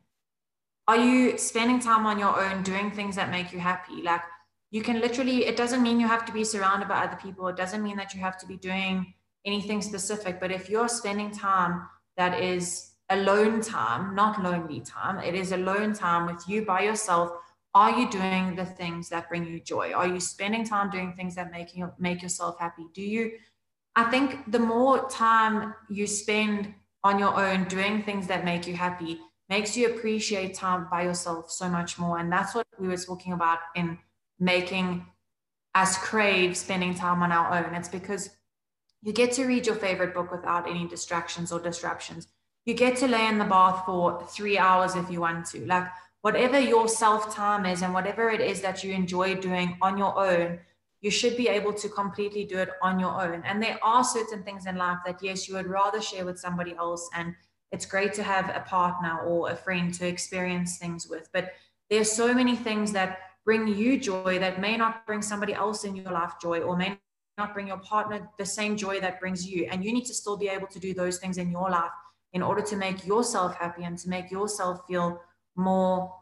Are 0.86 0.96
you 0.96 1.36
spending 1.36 1.80
time 1.80 2.06
on 2.06 2.16
your 2.20 2.40
own 2.40 2.62
doing 2.62 2.92
things 2.92 3.16
that 3.16 3.28
make 3.28 3.52
you 3.52 3.58
happy? 3.58 4.02
Like 4.02 4.20
you 4.70 4.82
can 4.82 5.00
literally, 5.00 5.46
it 5.46 5.56
doesn't 5.56 5.82
mean 5.82 5.98
you 5.98 6.06
have 6.06 6.24
to 6.26 6.32
be 6.32 6.44
surrounded 6.44 6.86
by 6.86 7.02
other 7.02 7.16
people. 7.16 7.48
It 7.48 7.56
doesn't 7.56 7.82
mean 7.82 7.96
that 7.96 8.14
you 8.14 8.20
have 8.20 8.38
to 8.38 8.46
be 8.46 8.56
doing 8.56 9.12
anything 9.44 9.82
specific. 9.82 10.38
But 10.38 10.52
if 10.52 10.70
you're 10.70 10.88
spending 10.88 11.32
time 11.32 11.88
that 12.16 12.40
is 12.40 12.92
alone 13.10 13.60
time, 13.60 14.14
not 14.14 14.40
lonely 14.40 14.78
time, 14.78 15.18
it 15.18 15.34
is 15.34 15.50
alone 15.50 15.92
time 15.92 16.26
with 16.26 16.48
you 16.48 16.64
by 16.64 16.82
yourself 16.82 17.32
are 17.74 17.98
you 17.98 18.08
doing 18.08 18.54
the 18.54 18.64
things 18.64 19.08
that 19.08 19.28
bring 19.28 19.44
you 19.44 19.58
joy? 19.60 19.92
Are 19.92 20.06
you 20.06 20.20
spending 20.20 20.64
time 20.64 20.90
doing 20.90 21.14
things 21.16 21.34
that 21.34 21.50
make 21.50 21.74
you 21.76 21.92
make 21.98 22.22
yourself 22.22 22.58
happy? 22.58 22.86
Do 22.92 23.02
you 23.02 23.32
i 23.96 24.04
think 24.04 24.50
the 24.50 24.58
more 24.58 25.08
time 25.08 25.72
you 25.88 26.04
spend 26.04 26.74
on 27.04 27.18
your 27.18 27.38
own 27.38 27.64
doing 27.64 28.02
things 28.02 28.26
that 28.26 28.44
make 28.44 28.66
you 28.66 28.74
happy 28.74 29.20
makes 29.48 29.76
you 29.76 29.86
appreciate 29.88 30.54
time 30.54 30.86
by 30.90 31.02
yourself 31.02 31.50
so 31.50 31.68
much 31.68 31.98
more. 31.98 32.18
And 32.18 32.32
that's 32.32 32.54
what 32.54 32.66
we 32.78 32.88
were 32.88 32.96
talking 32.96 33.32
about 33.32 33.58
in 33.76 33.98
making 34.38 35.06
us 35.74 35.98
crave 35.98 36.56
spending 36.56 36.94
time 36.94 37.22
on 37.22 37.30
our 37.30 37.58
own. 37.58 37.74
It's 37.74 37.88
because 37.88 38.30
you 39.02 39.12
get 39.12 39.32
to 39.32 39.44
read 39.44 39.66
your 39.66 39.76
favorite 39.76 40.14
book 40.14 40.30
without 40.32 40.68
any 40.68 40.86
distractions 40.88 41.52
or 41.52 41.60
disruptions. 41.60 42.28
You 42.64 42.74
get 42.74 42.96
to 42.98 43.06
lay 43.06 43.26
in 43.26 43.38
the 43.38 43.44
bath 43.44 43.84
for 43.84 44.24
three 44.26 44.56
hours 44.56 44.94
if 44.94 45.10
you 45.10 45.20
want 45.20 45.44
to. 45.46 45.66
Like 45.66 45.88
whatever 46.24 46.58
your 46.58 46.88
self 46.88 47.34
time 47.34 47.66
is 47.66 47.82
and 47.82 47.92
whatever 47.92 48.30
it 48.30 48.40
is 48.40 48.62
that 48.62 48.82
you 48.82 48.94
enjoy 48.94 49.34
doing 49.34 49.76
on 49.82 49.98
your 49.98 50.18
own, 50.18 50.58
you 51.02 51.10
should 51.10 51.36
be 51.36 51.48
able 51.48 51.74
to 51.74 51.86
completely 51.86 52.44
do 52.46 52.56
it 52.56 52.70
on 52.80 52.98
your 52.98 53.14
own. 53.22 53.42
And 53.44 53.62
there 53.62 53.78
are 53.82 54.02
certain 54.02 54.42
things 54.42 54.64
in 54.64 54.76
life 54.76 54.96
that, 55.04 55.22
yes, 55.22 55.46
you 55.46 55.54
would 55.56 55.66
rather 55.66 56.00
share 56.00 56.24
with 56.24 56.38
somebody 56.38 56.74
else. 56.78 57.10
And 57.14 57.34
it's 57.72 57.84
great 57.84 58.14
to 58.14 58.22
have 58.22 58.48
a 58.48 58.60
partner 58.60 59.18
or 59.18 59.50
a 59.50 59.54
friend 59.54 59.92
to 59.94 60.08
experience 60.08 60.78
things 60.78 61.06
with. 61.06 61.28
But 61.30 61.52
there's 61.90 62.10
so 62.10 62.32
many 62.32 62.56
things 62.56 62.90
that 62.92 63.18
bring 63.44 63.68
you 63.68 64.00
joy 64.00 64.38
that 64.38 64.62
may 64.62 64.78
not 64.78 65.06
bring 65.06 65.20
somebody 65.20 65.52
else 65.52 65.84
in 65.84 65.94
your 65.94 66.10
life 66.10 66.32
joy 66.40 66.60
or 66.60 66.74
may 66.74 66.98
not 67.36 67.52
bring 67.52 67.66
your 67.66 67.80
partner 67.80 68.30
the 68.38 68.46
same 68.46 68.78
joy 68.78 68.98
that 69.00 69.20
brings 69.20 69.46
you. 69.46 69.68
And 69.70 69.84
you 69.84 69.92
need 69.92 70.06
to 70.06 70.14
still 70.14 70.38
be 70.38 70.48
able 70.48 70.68
to 70.68 70.78
do 70.78 70.94
those 70.94 71.18
things 71.18 71.36
in 71.36 71.50
your 71.50 71.68
life 71.68 71.92
in 72.32 72.42
order 72.42 72.62
to 72.62 72.76
make 72.76 73.06
yourself 73.06 73.54
happy 73.56 73.84
and 73.84 73.98
to 73.98 74.08
make 74.08 74.30
yourself 74.30 74.80
feel 74.88 75.20
more 75.56 76.14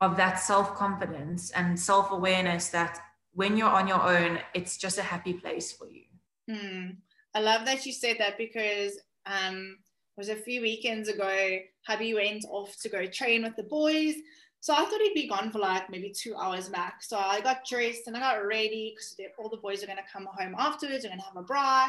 of 0.00 0.16
that 0.16 0.40
self 0.40 0.74
confidence 0.74 1.50
and 1.50 1.78
self 1.78 2.10
awareness 2.10 2.68
that 2.68 2.98
when 3.32 3.56
you're 3.56 3.68
on 3.68 3.86
your 3.86 4.02
own, 4.02 4.38
it's 4.54 4.76
just 4.76 4.98
a 4.98 5.02
happy 5.02 5.34
place 5.34 5.72
for 5.72 5.88
you. 5.88 6.04
Hmm. 6.48 6.90
I 7.34 7.40
love 7.40 7.64
that 7.66 7.86
you 7.86 7.92
said 7.92 8.16
that 8.18 8.36
because 8.38 8.98
um, 9.26 9.78
it 10.16 10.20
was 10.20 10.28
a 10.28 10.36
few 10.36 10.62
weekends 10.62 11.08
ago, 11.08 11.58
hubby 11.86 12.14
went 12.14 12.44
off 12.50 12.76
to 12.82 12.88
go 12.88 13.06
train 13.06 13.44
with 13.44 13.56
the 13.56 13.62
boys. 13.64 14.14
So 14.62 14.74
I 14.74 14.84
thought 14.84 15.00
he'd 15.00 15.14
be 15.14 15.28
gone 15.28 15.50
for 15.50 15.58
like 15.58 15.88
maybe 15.88 16.10
two 16.10 16.34
hours 16.36 16.70
max. 16.70 17.08
So 17.08 17.16
I 17.16 17.40
got 17.40 17.64
dressed 17.64 18.06
and 18.06 18.16
I 18.16 18.20
got 18.20 18.46
ready 18.46 18.94
because 18.94 19.16
all 19.38 19.48
the 19.48 19.56
boys 19.56 19.82
are 19.82 19.86
going 19.86 19.98
to 19.98 20.12
come 20.12 20.28
home 20.30 20.54
afterwards. 20.58 21.04
We're 21.04 21.10
going 21.10 21.20
to 21.20 21.26
have 21.26 21.36
a 21.36 21.44
braai. 21.44 21.88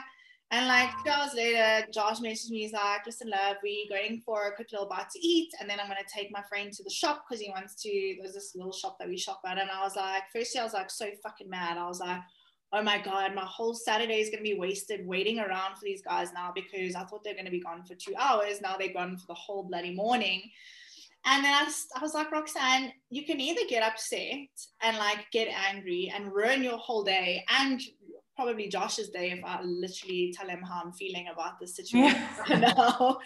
And 0.52 0.68
like 0.68 0.90
two 1.04 1.10
hours 1.10 1.34
later, 1.34 1.88
Josh 1.94 2.20
messaged 2.20 2.50
me. 2.50 2.64
He's 2.64 2.74
like, 2.74 3.06
listen, 3.06 3.30
love, 3.30 3.56
we're 3.64 3.88
going 3.90 4.22
for 4.26 4.48
a 4.48 4.52
quick 4.56 4.68
little 4.74 4.88
bite 4.88 5.10
to 5.12 5.20
eat. 5.26 5.50
And 5.60 5.70
then 5.70 5.80
I'm 5.80 5.88
going 5.88 5.98
to 5.98 6.14
take 6.14 6.30
my 6.30 6.42
friend 6.50 6.74
to 6.74 6.84
the 6.84 6.90
shop 6.90 7.24
because 7.24 7.42
he 7.42 7.50
wants 7.50 7.82
to. 7.84 8.16
There's 8.20 8.34
this 8.34 8.54
little 8.54 8.74
shop 8.74 8.98
that 9.00 9.08
we 9.08 9.18
shop 9.18 9.40
at. 9.48 9.58
And 9.58 9.70
I 9.72 9.82
was 9.82 9.96
like, 9.96 10.24
firstly, 10.34 10.60
I 10.60 10.66
was 10.66 10.74
like 10.74 10.92
so 10.92 11.08
fucking 11.24 11.50
mad. 11.50 11.78
I 11.78 11.88
was 11.88 12.02
like, 12.02 12.20
oh 12.74 12.84
my 12.84 13.02
God, 13.02 13.34
my 13.34 13.46
whole 13.46 13.74
Saturday 13.74 14.20
is 14.20 14.30
going 14.30 14.44
to 14.44 14.50
be 14.50 14.60
wasted 14.60 15.08
waiting 15.08 15.40
around 15.40 15.76
for 15.76 15.84
these 15.84 16.02
guys 16.02 16.34
now 16.34 16.52
because 16.54 16.96
I 16.96 17.06
thought 17.06 17.24
they're 17.24 17.34
going 17.34 17.46
to 17.46 17.52
be 17.52 17.62
gone 17.62 17.84
for 17.86 17.96
two 17.96 18.14
hours. 18.20 18.60
Now 18.62 18.76
they're 18.78 18.94
gone 18.94 19.18
for 19.18 19.28
the 19.28 19.34
whole 19.34 19.64
bloody 19.64 19.94
morning. 19.94 20.42
And 21.26 21.46
then 21.46 21.54
I 21.54 21.72
I 21.96 22.02
was 22.02 22.14
like, 22.14 22.32
Roxanne, 22.32 22.92
you 23.10 23.26
can 23.26 23.40
either 23.40 23.62
get 23.70 23.84
upset 23.84 24.50
and 24.82 24.98
like 24.98 25.32
get 25.32 25.48
angry 25.48 26.12
and 26.14 26.34
ruin 26.34 26.64
your 26.64 26.78
whole 26.78 27.04
day 27.04 27.46
and 27.60 27.80
probably 28.44 28.68
Josh's 28.68 29.10
day 29.10 29.32
if 29.32 29.44
I 29.44 29.62
literally 29.64 30.34
tell 30.36 30.48
him 30.48 30.62
how 30.62 30.82
I'm 30.84 30.92
feeling 30.94 31.28
about 31.32 31.60
this 31.60 31.76
situation 31.76 32.22
yeah. 32.48 32.74
now. 32.78 33.20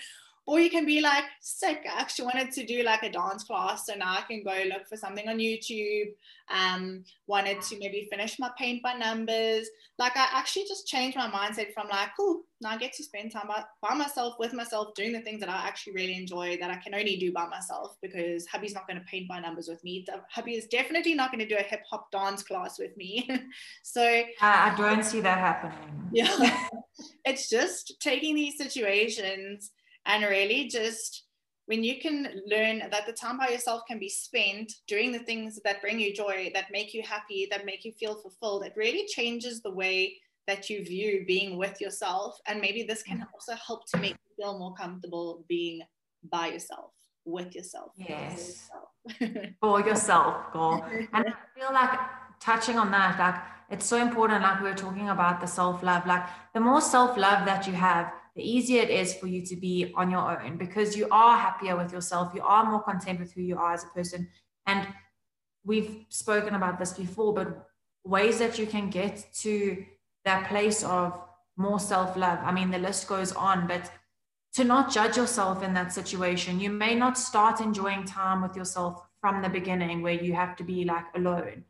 Or 0.47 0.59
you 0.59 0.69
can 0.69 0.85
be 0.85 1.01
like, 1.01 1.23
sick, 1.41 1.85
I 1.91 1.99
actually 1.99 2.25
wanted 2.25 2.51
to 2.51 2.65
do 2.65 2.83
like 2.83 3.01
a 3.01 3.11
dance 3.11 3.43
class. 3.43 3.87
So 3.87 3.95
now 3.95 4.17
I 4.17 4.21
can 4.21 4.43
go 4.43 4.63
look 4.69 4.87
for 4.87 4.95
something 4.95 5.27
on 5.27 5.39
YouTube. 5.39 6.13
Um, 6.49 7.03
wanted 7.25 7.61
to 7.63 7.79
maybe 7.79 8.07
finish 8.11 8.37
my 8.37 8.51
paint 8.55 8.83
by 8.83 8.93
numbers. 8.93 9.67
Like 9.97 10.15
I 10.15 10.27
actually 10.33 10.65
just 10.67 10.87
changed 10.87 11.17
my 11.17 11.27
mindset 11.27 11.73
from 11.73 11.87
like, 11.87 12.09
cool, 12.15 12.43
now 12.61 12.69
I 12.69 12.77
get 12.77 12.93
to 12.93 13.03
spend 13.03 13.31
time 13.31 13.47
by, 13.47 13.63
by 13.81 13.95
myself, 13.95 14.35
with 14.37 14.53
myself, 14.53 14.93
doing 14.93 15.13
the 15.13 15.21
things 15.21 15.39
that 15.39 15.49
I 15.49 15.67
actually 15.67 15.93
really 15.93 16.15
enjoy 16.15 16.57
that 16.61 16.69
I 16.69 16.75
can 16.75 16.93
only 16.93 17.17
do 17.17 17.31
by 17.31 17.47
myself 17.47 17.97
because 18.01 18.45
hubby's 18.45 18.75
not 18.75 18.87
going 18.87 18.99
to 18.99 19.05
paint 19.05 19.27
by 19.27 19.39
numbers 19.39 19.67
with 19.67 19.83
me. 19.83 20.03
The, 20.05 20.21
Hubby 20.29 20.53
is 20.53 20.67
definitely 20.67 21.15
not 21.15 21.31
going 21.31 21.39
to 21.39 21.47
do 21.47 21.59
a 21.59 21.63
hip 21.63 21.81
hop 21.89 22.11
dance 22.11 22.43
class 22.43 22.77
with 22.77 22.95
me. 22.97 23.27
so 23.83 24.21
I 24.41 24.75
don't 24.77 25.03
see 25.03 25.21
that 25.21 25.39
happening. 25.39 26.09
Yeah. 26.11 26.67
it's 27.25 27.49
just 27.49 27.99
taking 27.99 28.35
these 28.35 28.57
situations 28.57 29.71
and 30.05 30.23
really 30.23 30.67
just 30.67 31.23
when 31.67 31.83
you 31.83 31.99
can 31.99 32.41
learn 32.45 32.79
that 32.91 33.07
the 33.07 33.13
time 33.13 33.39
by 33.39 33.47
yourself 33.47 33.81
can 33.87 33.97
be 33.97 34.09
spent 34.09 34.71
doing 34.87 35.11
the 35.11 35.19
things 35.19 35.59
that 35.63 35.81
bring 35.81 35.99
you 35.99 36.13
joy 36.13 36.51
that 36.53 36.71
make 36.71 36.93
you 36.93 37.01
happy 37.01 37.47
that 37.49 37.65
make 37.65 37.83
you 37.83 37.91
feel 37.91 38.15
fulfilled 38.15 38.63
it 38.63 38.73
really 38.75 39.05
changes 39.07 39.61
the 39.61 39.71
way 39.71 40.15
that 40.47 40.69
you 40.69 40.83
view 40.83 41.23
being 41.27 41.57
with 41.57 41.81
yourself. 41.81 42.39
And 42.47 42.61
maybe 42.61 42.83
this 42.83 43.03
can 43.03 43.19
mm. 43.19 43.27
also 43.33 43.53
help 43.55 43.89
to 43.91 43.97
make 43.97 44.13
you 44.13 44.43
feel 44.43 44.57
more 44.57 44.73
comfortable 44.73 45.43
being 45.47 45.81
by 46.29 46.47
yourself 46.47 46.91
with 47.25 47.55
yourself. 47.55 47.91
Yes. 47.97 48.69
For 49.61 49.81
yourself 49.81 50.51
girl. 50.51 50.83
And 51.13 51.27
i 51.27 51.33
feel 51.55 51.71
like 51.73 51.99
touching 52.39 52.77
on 52.77 52.91
that 52.91 53.17
like 53.19 53.41
it's 53.69 53.85
so 53.85 53.97
important 53.97 54.41
like 54.43 54.61
we 54.61 54.69
were 54.69 54.75
talking 54.75 55.09
about 55.09 55.41
the 55.41 55.47
self-love. 55.47 56.05
Like 56.05 56.23
the 56.53 56.59
more 56.59 56.81
self-love 56.81 57.45
that 57.45 57.65
you 57.65 57.73
have 57.73 58.11
the 58.35 58.43
easier 58.43 58.81
it 58.81 58.89
is 58.89 59.15
for 59.15 59.27
you 59.27 59.45
to 59.45 59.55
be 59.55 59.93
on 59.95 60.11
your 60.11 60.41
own 60.41 60.57
because 60.57 60.97
you 60.97 61.07
are 61.09 61.37
happier 61.37 61.77
with 61.77 61.93
yourself. 61.93 62.33
You 62.35 62.41
are 62.41 62.69
more 62.69 62.83
content 62.83 63.19
with 63.19 63.33
who 63.33 63.41
you 63.41 63.57
are 63.57 63.73
as 63.73 63.85
a 63.85 63.87
person. 63.87 64.27
And 64.65 64.87
we've 65.63 66.05
spoken 66.09 66.55
about 66.55 66.77
this 66.77 66.93
before, 66.93 67.33
but 67.33 67.67
ways 68.03 68.39
that 68.39 68.59
you 68.59 68.65
can 68.67 68.89
get 68.89 69.25
to 69.41 69.85
that 70.25 70.49
place 70.49 70.83
of 70.83 71.19
more 71.55 71.79
self 71.79 72.17
love. 72.17 72.39
I 72.43 72.51
mean, 72.51 72.71
the 72.71 72.77
list 72.77 73.07
goes 73.07 73.31
on, 73.31 73.67
but 73.67 73.89
to 74.55 74.63
not 74.63 74.91
judge 74.91 75.17
yourself 75.17 75.63
in 75.63 75.73
that 75.73 75.93
situation. 75.93 76.59
You 76.59 76.69
may 76.69 76.95
not 76.95 77.17
start 77.17 77.61
enjoying 77.61 78.05
time 78.05 78.41
with 78.41 78.55
yourself 78.55 79.01
from 79.21 79.41
the 79.41 79.49
beginning 79.49 80.01
where 80.01 80.13
you 80.13 80.33
have 80.33 80.55
to 80.57 80.63
be 80.63 80.83
like 80.83 81.05
alone. 81.15 81.63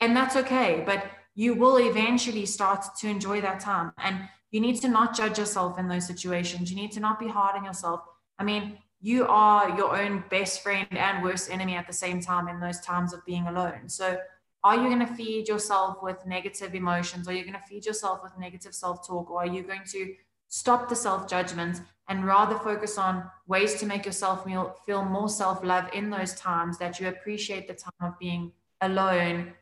And 0.00 0.16
that's 0.16 0.36
okay, 0.36 0.82
but 0.84 1.04
you 1.34 1.54
will 1.54 1.78
eventually 1.78 2.44
start 2.44 2.84
to 3.00 3.08
enjoy 3.08 3.40
that 3.40 3.60
time. 3.60 3.92
And 3.98 4.28
you 4.52 4.60
need 4.60 4.80
to 4.82 4.88
not 4.88 5.16
judge 5.16 5.38
yourself 5.38 5.78
in 5.78 5.88
those 5.88 6.06
situations. 6.06 6.70
You 6.70 6.76
need 6.76 6.92
to 6.92 7.00
not 7.00 7.18
be 7.18 7.26
hard 7.26 7.56
on 7.56 7.64
yourself. 7.64 8.02
I 8.38 8.44
mean, 8.44 8.78
you 9.00 9.26
are 9.26 9.76
your 9.76 9.96
own 9.96 10.22
best 10.30 10.62
friend 10.62 10.86
and 10.92 11.24
worst 11.24 11.50
enemy 11.50 11.74
at 11.74 11.86
the 11.86 11.92
same 11.92 12.20
time 12.20 12.48
in 12.48 12.60
those 12.60 12.80
times 12.80 13.12
of 13.12 13.24
being 13.24 13.48
alone. 13.48 13.88
So, 13.88 14.18
are 14.62 14.76
you 14.76 14.84
going 14.84 15.04
to 15.04 15.12
feed 15.14 15.48
yourself 15.48 15.96
with 16.02 16.24
negative 16.24 16.76
emotions? 16.76 17.26
Are 17.26 17.32
you 17.32 17.42
going 17.42 17.54
to 17.54 17.66
feed 17.68 17.84
yourself 17.84 18.20
with 18.22 18.38
negative 18.38 18.74
self 18.74 19.04
talk? 19.04 19.28
Or 19.28 19.42
are 19.42 19.46
you 19.46 19.62
going 19.62 19.82
to 19.86 20.14
stop 20.48 20.88
the 20.88 20.94
self 20.94 21.28
judgment 21.28 21.80
and 22.08 22.26
rather 22.26 22.56
focus 22.58 22.96
on 22.98 23.24
ways 23.48 23.74
to 23.76 23.86
make 23.86 24.06
yourself 24.06 24.44
feel 24.44 25.04
more 25.04 25.28
self 25.28 25.64
love 25.64 25.88
in 25.92 26.10
those 26.10 26.34
times 26.34 26.78
that 26.78 27.00
you 27.00 27.08
appreciate 27.08 27.66
the 27.66 27.74
time 27.74 27.92
of 28.02 28.18
being 28.20 28.52
alone 28.82 29.54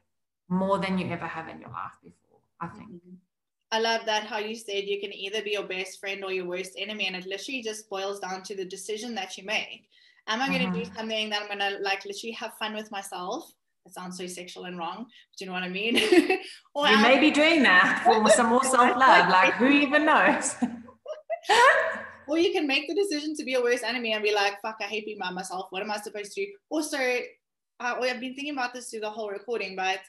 more 0.48 0.78
than 0.78 0.98
you 0.98 1.08
ever 1.10 1.26
have 1.26 1.48
in 1.48 1.60
your 1.60 1.70
life 1.70 1.96
before? 2.02 2.40
I 2.60 2.66
think. 2.66 2.90
Mm-hmm. 2.90 3.29
I 3.72 3.78
love 3.78 4.04
that 4.06 4.24
how 4.24 4.38
you 4.38 4.56
said 4.56 4.84
you 4.84 5.00
can 5.00 5.12
either 5.12 5.42
be 5.42 5.52
your 5.52 5.62
best 5.62 6.00
friend 6.00 6.24
or 6.24 6.32
your 6.32 6.46
worst 6.46 6.72
enemy, 6.76 7.06
and 7.06 7.14
it 7.14 7.26
literally 7.26 7.62
just 7.62 7.88
boils 7.88 8.18
down 8.18 8.42
to 8.44 8.56
the 8.56 8.64
decision 8.64 9.14
that 9.14 9.38
you 9.38 9.44
make. 9.44 9.88
Am 10.26 10.40
I 10.40 10.48
going 10.48 10.60
to 10.60 10.66
mm-hmm. 10.66 10.90
do 10.90 10.96
something 10.96 11.30
that 11.30 11.42
I'm 11.42 11.46
going 11.46 11.58
to 11.58 11.82
like 11.82 12.04
literally 12.04 12.32
have 12.32 12.52
fun 12.58 12.74
with 12.74 12.90
myself? 12.90 13.52
It 13.86 13.94
sounds 13.94 14.18
so 14.18 14.26
sexual 14.26 14.64
and 14.64 14.76
wrong, 14.76 15.06
but 15.06 15.40
you 15.40 15.46
know 15.46 15.52
what 15.52 15.62
I 15.62 15.68
mean? 15.68 15.96
or 16.74 16.88
you 16.88 16.98
may 16.98 17.18
be 17.18 17.30
doing 17.30 17.62
that 17.62 18.02
for 18.04 18.28
some 18.30 18.46
more 18.46 18.64
self 18.64 18.96
love. 18.96 19.28
Like, 19.28 19.54
who 19.54 19.68
even 19.68 20.04
knows? 20.04 20.56
or 22.28 22.38
you 22.38 22.52
can 22.52 22.66
make 22.66 22.88
the 22.88 22.94
decision 22.94 23.34
to 23.36 23.44
be 23.44 23.52
your 23.52 23.62
worst 23.62 23.84
enemy 23.84 24.12
and 24.12 24.22
be 24.22 24.34
like, 24.34 24.60
fuck, 24.62 24.76
I 24.80 24.84
hate 24.84 25.06
being 25.06 25.18
by 25.18 25.30
myself. 25.30 25.66
What 25.70 25.82
am 25.82 25.90
I 25.90 25.98
supposed 25.98 26.32
to 26.32 26.44
do? 26.44 26.52
Also, 26.68 26.98
uh, 26.98 27.94
I've 28.00 28.20
been 28.20 28.34
thinking 28.34 28.52
about 28.52 28.74
this 28.74 28.90
through 28.90 29.00
the 29.00 29.10
whole 29.10 29.30
recording, 29.30 29.74
but 29.74 30.00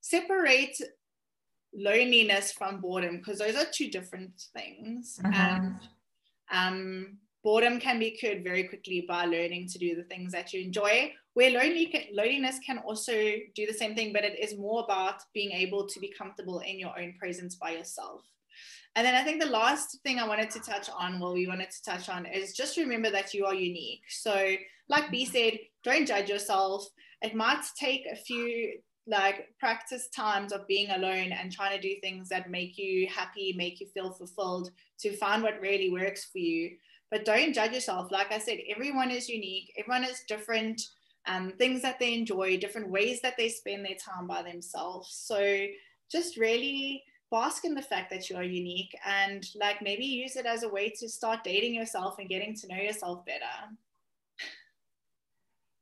separate 0.00 0.76
loneliness 1.74 2.52
from 2.52 2.80
boredom 2.80 3.18
because 3.18 3.38
those 3.38 3.56
are 3.56 3.66
two 3.72 3.88
different 3.88 4.32
things. 4.54 5.18
Mm-hmm. 5.22 5.34
and 5.34 5.74
um, 6.50 7.18
boredom 7.42 7.80
can 7.80 7.98
be 7.98 8.10
cured 8.10 8.44
very 8.44 8.64
quickly 8.64 9.04
by 9.08 9.24
learning 9.24 9.68
to 9.68 9.78
do 9.78 9.96
the 9.96 10.04
things 10.04 10.32
that 10.32 10.52
you 10.52 10.60
enjoy 10.60 11.12
where 11.34 11.50
lonely 11.50 11.86
can, 11.86 12.02
loneliness 12.12 12.58
can 12.64 12.78
also 12.78 13.12
do 13.54 13.66
the 13.66 13.72
same 13.72 13.94
thing 13.94 14.12
but 14.12 14.24
it 14.24 14.38
is 14.38 14.58
more 14.58 14.84
about 14.84 15.16
being 15.32 15.50
able 15.52 15.86
to 15.86 15.98
be 15.98 16.12
comfortable 16.16 16.60
in 16.60 16.78
your 16.78 16.98
own 16.98 17.14
presence 17.18 17.54
by 17.56 17.70
yourself. 17.70 18.22
And 18.94 19.06
then 19.06 19.14
i 19.14 19.22
think 19.22 19.42
the 19.42 19.48
last 19.48 19.98
thing 20.02 20.18
i 20.18 20.28
wanted 20.28 20.50
to 20.50 20.60
touch 20.60 20.90
on 20.90 21.18
well 21.18 21.32
we 21.32 21.46
wanted 21.46 21.70
to 21.70 21.82
touch 21.82 22.08
on 22.10 22.26
is 22.26 22.52
just 22.54 22.76
remember 22.76 23.10
that 23.10 23.32
you 23.32 23.46
are 23.46 23.54
unique. 23.54 24.02
So 24.08 24.54
like 24.88 25.10
b 25.10 25.24
said 25.24 25.58
don't 25.82 26.06
judge 26.06 26.28
yourself. 26.28 26.86
It 27.22 27.34
might 27.34 27.64
take 27.78 28.04
a 28.06 28.16
few 28.16 28.78
like 29.06 29.48
practice 29.58 30.08
times 30.08 30.52
of 30.52 30.66
being 30.66 30.90
alone 30.90 31.32
and 31.32 31.50
trying 31.50 31.76
to 31.76 31.88
do 31.88 32.00
things 32.00 32.28
that 32.28 32.50
make 32.50 32.78
you 32.78 33.08
happy, 33.08 33.54
make 33.56 33.80
you 33.80 33.86
feel 33.88 34.12
fulfilled, 34.12 34.70
to 35.00 35.16
find 35.16 35.42
what 35.42 35.60
really 35.60 35.90
works 35.90 36.24
for 36.24 36.38
you. 36.38 36.76
But 37.10 37.24
don't 37.24 37.52
judge 37.52 37.72
yourself. 37.72 38.10
Like 38.10 38.32
I 38.32 38.38
said, 38.38 38.58
everyone 38.74 39.10
is 39.10 39.28
unique, 39.28 39.72
everyone 39.76 40.04
is 40.04 40.22
different. 40.28 40.80
Um, 41.26 41.52
things 41.56 41.82
that 41.82 42.00
they 42.00 42.14
enjoy, 42.14 42.56
different 42.56 42.90
ways 42.90 43.20
that 43.22 43.36
they 43.36 43.48
spend 43.48 43.84
their 43.84 43.94
time 43.94 44.26
by 44.26 44.42
themselves. 44.42 45.14
So 45.14 45.66
just 46.10 46.36
really 46.36 47.04
bask 47.30 47.64
in 47.64 47.74
the 47.74 47.82
fact 47.82 48.10
that 48.10 48.28
you 48.28 48.36
are 48.36 48.42
unique 48.44 48.94
and 49.06 49.46
like 49.58 49.80
maybe 49.82 50.04
use 50.04 50.36
it 50.36 50.46
as 50.46 50.64
a 50.64 50.68
way 50.68 50.90
to 50.90 51.08
start 51.08 51.44
dating 51.44 51.74
yourself 51.74 52.16
and 52.18 52.28
getting 52.28 52.54
to 52.56 52.66
know 52.66 52.76
yourself 52.76 53.24
better. 53.24 53.44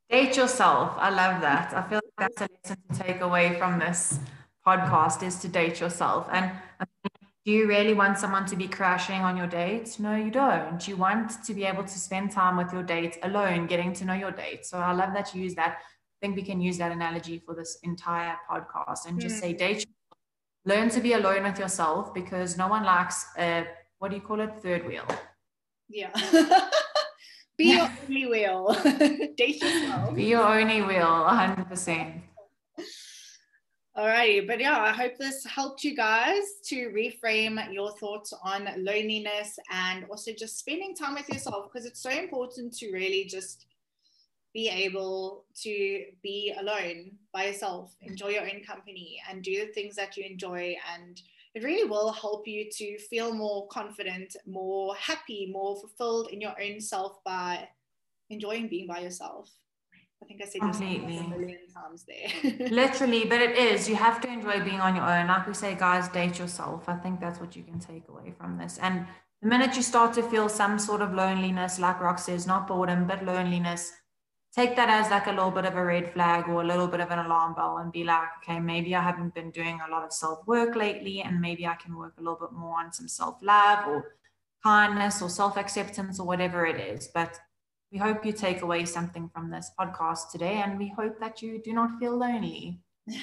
Date 0.09 0.37
yourself. 0.37 0.91
I 0.97 1.09
love 1.09 1.41
that. 1.41 1.73
I 1.73 1.89
feel 1.89 2.00
that's 2.21 2.41
a 2.41 2.47
lesson 2.53 2.77
to 2.93 3.03
take 3.03 3.21
away 3.21 3.57
from 3.57 3.79
this 3.79 4.19
podcast 4.65 5.23
is 5.23 5.39
to 5.39 5.47
date 5.47 5.79
yourself. 5.79 6.27
And 6.31 6.51
do 7.43 7.51
you 7.51 7.67
really 7.67 7.95
want 7.95 8.19
someone 8.19 8.45
to 8.45 8.55
be 8.55 8.67
crashing 8.67 9.21
on 9.21 9.35
your 9.35 9.47
date? 9.47 9.95
No, 9.99 10.15
you 10.15 10.29
don't. 10.29 10.87
You 10.87 10.97
want 10.97 11.43
to 11.43 11.53
be 11.55 11.63
able 11.65 11.83
to 11.83 11.99
spend 12.07 12.31
time 12.31 12.57
with 12.57 12.71
your 12.71 12.83
date 12.83 13.17
alone, 13.23 13.65
getting 13.65 13.91
to 13.93 14.05
know 14.05 14.13
your 14.13 14.29
date. 14.29 14.67
So 14.67 14.77
I 14.77 14.91
love 14.93 15.13
that 15.15 15.33
you 15.33 15.41
use 15.41 15.55
that. 15.55 15.79
I 15.79 16.17
think 16.21 16.35
we 16.35 16.43
can 16.43 16.61
use 16.61 16.77
that 16.77 16.91
analogy 16.91 17.41
for 17.43 17.55
this 17.55 17.79
entire 17.81 18.37
podcast 18.47 19.07
and 19.07 19.19
just 19.19 19.37
mm. 19.37 19.39
say 19.39 19.53
date. 19.53 19.87
Learn 20.63 20.89
to 20.91 21.01
be 21.01 21.13
alone 21.13 21.41
with 21.41 21.57
yourself 21.57 22.13
because 22.13 22.55
no 22.55 22.67
one 22.67 22.83
likes 22.83 23.25
a 23.39 23.65
what 23.97 24.11
do 24.11 24.17
you 24.17 24.21
call 24.21 24.41
it? 24.41 24.51
Third 24.61 24.85
wheel. 24.85 25.07
Yeah. 25.89 26.11
Be 27.57 27.73
your 27.73 27.89
only 28.07 28.25
wheel. 28.25 28.73
Date 29.37 29.61
yourself. 29.61 30.15
Be 30.15 30.25
your 30.25 30.43
only 30.43 30.81
wheel, 30.81 31.05
100%. 31.05 32.21
Alrighty, 33.97 34.47
but 34.47 34.59
yeah, 34.61 34.79
I 34.79 34.91
hope 34.91 35.17
this 35.17 35.45
helped 35.45 35.83
you 35.83 35.95
guys 35.95 36.43
to 36.67 36.89
reframe 36.95 37.73
your 37.73 37.91
thoughts 37.97 38.33
on 38.41 38.69
loneliness 38.77 39.59
and 39.69 40.05
also 40.09 40.31
just 40.31 40.57
spending 40.57 40.95
time 40.95 41.15
with 41.15 41.27
yourself 41.27 41.65
because 41.71 41.85
it's 41.85 42.01
so 42.01 42.09
important 42.09 42.73
to 42.77 42.91
really 42.93 43.25
just 43.25 43.65
be 44.53 44.69
able 44.69 45.45
to 45.63 46.05
be 46.23 46.53
alone 46.57 47.11
by 47.33 47.45
yourself, 47.47 47.95
enjoy 48.01 48.29
your 48.29 48.43
own 48.43 48.63
company, 48.65 49.21
and 49.29 49.43
do 49.43 49.65
the 49.65 49.71
things 49.73 49.95
that 49.95 50.17
you 50.17 50.25
enjoy. 50.25 50.75
And 50.93 51.21
it 51.53 51.63
really 51.63 51.87
will 51.87 52.11
help 52.11 52.47
you 52.47 52.69
to 52.71 52.97
feel 52.97 53.33
more 53.33 53.67
confident, 53.67 54.35
more 54.45 54.95
happy, 54.95 55.49
more 55.51 55.75
fulfilled 55.79 56.29
in 56.31 56.39
your 56.39 56.53
own 56.61 56.79
self 56.79 57.23
by 57.23 57.67
enjoying 58.29 58.69
being 58.69 58.87
by 58.87 58.99
yourself. 58.99 59.49
I 60.23 60.27
think 60.27 60.41
I 60.41 60.45
said 60.45 60.61
Completely. 60.61 61.17
a 61.17 61.23
million 61.23 61.59
times 61.73 62.05
there. 62.05 62.69
Literally, 62.69 63.25
but 63.25 63.41
it 63.41 63.57
is. 63.57 63.89
You 63.89 63.95
have 63.95 64.21
to 64.21 64.29
enjoy 64.29 64.63
being 64.63 64.79
on 64.79 64.95
your 64.95 65.03
own. 65.03 65.27
Like 65.27 65.47
we 65.47 65.53
say, 65.53 65.75
guys, 65.75 66.07
date 66.09 66.37
yourself. 66.37 66.87
I 66.87 66.95
think 66.95 67.19
that's 67.19 67.39
what 67.39 67.55
you 67.55 67.63
can 67.63 67.79
take 67.79 68.07
away 68.07 68.33
from 68.37 68.57
this. 68.57 68.77
And 68.81 69.07
the 69.41 69.47
minute 69.47 69.75
you 69.75 69.81
start 69.81 70.13
to 70.13 70.23
feel 70.23 70.47
some 70.47 70.77
sort 70.77 71.01
of 71.01 71.13
loneliness, 71.13 71.79
like 71.79 71.99
Rock 71.99 72.19
says, 72.19 72.45
not 72.45 72.67
boredom, 72.67 73.07
but 73.07 73.25
loneliness, 73.25 73.91
take 74.53 74.75
that 74.75 74.89
as 74.89 75.09
like 75.09 75.27
a 75.27 75.31
little 75.31 75.51
bit 75.51 75.65
of 75.65 75.75
a 75.75 75.83
red 75.83 76.11
flag 76.13 76.49
or 76.49 76.61
a 76.61 76.65
little 76.65 76.87
bit 76.87 76.99
of 76.99 77.09
an 77.09 77.19
alarm 77.19 77.53
bell 77.55 77.77
and 77.77 77.91
be 77.91 78.03
like, 78.03 78.27
okay, 78.43 78.59
maybe 78.59 78.95
I 78.95 79.01
haven't 79.01 79.33
been 79.33 79.51
doing 79.51 79.79
a 79.87 79.91
lot 79.91 80.03
of 80.03 80.11
self 80.11 80.45
work 80.45 80.75
lately, 80.75 81.21
and 81.21 81.39
maybe 81.39 81.65
I 81.65 81.75
can 81.75 81.95
work 81.95 82.13
a 82.17 82.21
little 82.21 82.39
bit 82.39 82.51
more 82.51 82.79
on 82.79 82.91
some 82.91 83.07
self 83.07 83.37
love 83.41 83.87
or 83.87 84.15
kindness 84.63 85.21
or 85.21 85.29
self 85.29 85.57
acceptance 85.57 86.19
or 86.19 86.27
whatever 86.27 86.65
it 86.65 86.79
is. 86.79 87.07
But 87.07 87.39
we 87.91 87.97
hope 87.97 88.25
you 88.25 88.33
take 88.33 88.61
away 88.61 88.85
something 88.85 89.29
from 89.33 89.49
this 89.49 89.71
podcast 89.79 90.31
today, 90.31 90.61
and 90.63 90.77
we 90.77 90.89
hope 90.89 91.19
that 91.19 91.41
you 91.41 91.61
do 91.63 91.73
not 91.73 91.97
feel 91.99 92.17
lonely. 92.17 92.81